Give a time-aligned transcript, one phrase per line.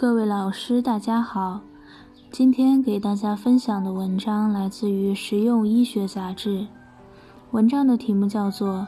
[0.00, 1.60] 各位老师，大家好。
[2.30, 6.60] 今天给大家分享的文章来自于《实用医学杂志》，
[7.50, 8.76] 文章的题目叫做《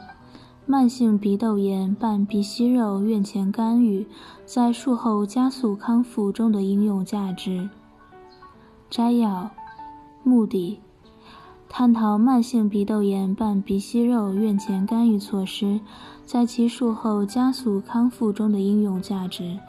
[0.65, 4.07] 慢性鼻窦炎伴鼻息肉院前干预
[4.47, 7.51] 在术后加速康复中的应用价值》。
[8.89, 9.51] 摘要：
[10.23, 10.79] 目的，
[11.69, 15.79] 探讨慢性鼻窦炎伴鼻息肉院前干预措施
[16.25, 19.59] 在其术后加速康复中的应用价值。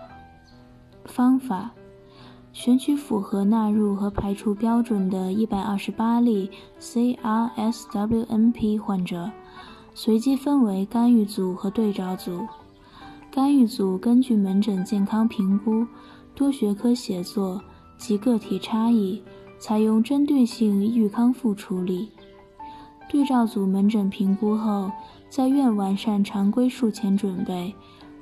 [1.05, 1.73] 方法：
[2.53, 9.31] 选取符合纳入和排除标准的128例 CRSWNP 患者，
[9.95, 12.47] 随机分为干预组和对照组。
[13.31, 15.87] 干预组根据门诊健康评估、
[16.35, 17.61] 多学科协作
[17.99, 19.23] 及个体差异，
[19.59, 22.11] 采用针对性预康复处理。
[23.09, 24.91] 对照组门诊评估后，
[25.29, 27.75] 在院完善常规术前准备。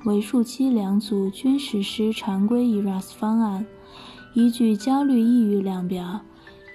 [0.05, 3.65] 为数期两组均实施常规 ERAS 方案，
[4.33, 6.19] 依据焦虑抑郁量表、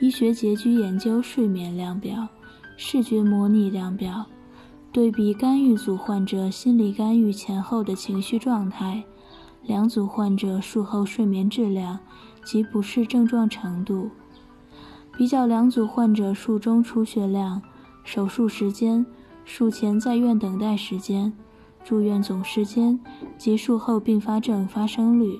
[0.00, 2.26] 医学结局研究睡眠量表、
[2.78, 4.24] 视觉模拟量表，
[4.92, 9.04] 对比干预组患者心理干预前后的情绪状态，
[9.62, 11.98] 两组患者术后睡眠质量
[12.42, 14.10] 及不适症状程度，
[15.18, 17.60] 比较两组患者术中出血量、
[18.04, 19.04] 手术时间、
[19.44, 21.30] 术前在院等待时间。
[21.84, 22.98] 住院总时间
[23.36, 25.38] 及术后并发症发生率。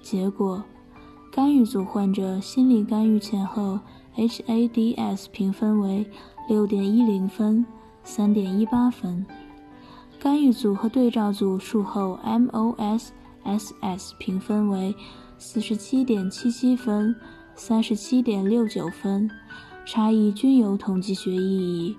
[0.00, 0.62] 结果，
[1.30, 3.78] 干预组患者心理干预前后
[4.16, 6.04] HADS 评分为
[6.48, 7.64] 6.10分、
[8.04, 9.24] 3.18分；
[10.18, 14.94] 干预组和对照组术后 MOSSS 评分为
[15.38, 17.14] 47.77分、
[17.56, 19.30] 37.69分，
[19.86, 21.96] 差异均有统计学意义。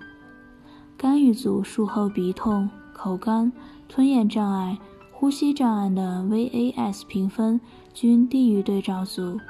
[0.98, 2.70] 干预组术后鼻痛。
[3.04, 3.52] 口干、
[3.90, 4.80] 吞咽障碍、
[5.12, 7.60] 呼吸障碍的 VAS 评分
[7.94, 9.42] 均低于对照组，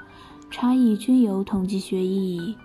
[0.50, 2.56] 差异均有统计学意义。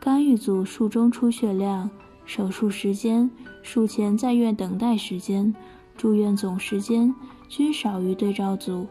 [0.00, 1.88] 干预组术中出血量、
[2.24, 3.30] 手术时间、
[3.62, 5.54] 术前在院等待时间、
[5.96, 7.14] 住院总时间
[7.48, 8.88] 均少于对照组，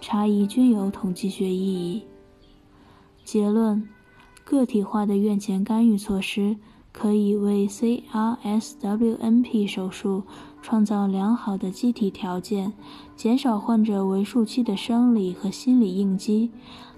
[0.00, 2.02] 差异均有统计学意义。
[3.24, 3.88] 结论：
[4.42, 6.56] 个体化的院前干预措施。
[6.92, 10.24] 可以为 CRSWNP 手术
[10.60, 12.72] 创造良好的机体条件，
[13.16, 16.50] 减少患者为术期的生理和心理应激，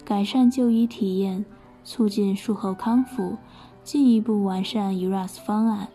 [0.04, 1.44] 改善就医体验，
[1.84, 3.36] 促进术后康复，
[3.84, 5.88] 进一步完善 ERAS 方案。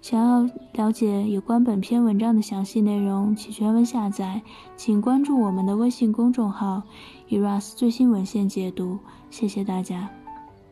[0.00, 0.42] 想要
[0.72, 4.42] 了解有关本篇文章的详细内容及全文下载，
[4.76, 6.82] 请关注我们的微信公众号
[7.28, 8.98] “ERAS 最新文献解读”。
[9.30, 10.21] 谢谢大家。